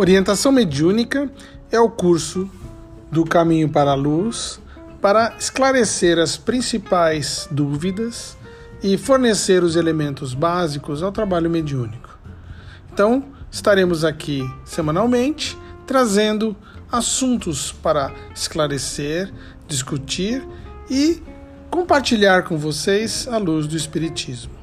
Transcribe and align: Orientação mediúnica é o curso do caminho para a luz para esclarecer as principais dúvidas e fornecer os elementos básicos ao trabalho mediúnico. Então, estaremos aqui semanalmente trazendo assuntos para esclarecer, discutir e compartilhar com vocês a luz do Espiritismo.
Orientação 0.00 0.50
mediúnica 0.50 1.30
é 1.70 1.78
o 1.78 1.90
curso 1.90 2.48
do 3.12 3.22
caminho 3.22 3.68
para 3.68 3.90
a 3.90 3.94
luz 3.94 4.58
para 4.98 5.34
esclarecer 5.38 6.18
as 6.18 6.38
principais 6.38 7.46
dúvidas 7.50 8.34
e 8.82 8.96
fornecer 8.96 9.62
os 9.62 9.76
elementos 9.76 10.32
básicos 10.32 11.02
ao 11.02 11.12
trabalho 11.12 11.50
mediúnico. 11.50 12.18
Então, 12.90 13.26
estaremos 13.50 14.02
aqui 14.02 14.42
semanalmente 14.64 15.58
trazendo 15.86 16.56
assuntos 16.90 17.70
para 17.70 18.10
esclarecer, 18.34 19.30
discutir 19.68 20.42
e 20.88 21.22
compartilhar 21.70 22.44
com 22.44 22.56
vocês 22.56 23.28
a 23.28 23.36
luz 23.36 23.66
do 23.66 23.76
Espiritismo. 23.76 24.59